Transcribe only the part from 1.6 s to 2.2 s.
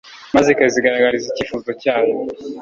cyayo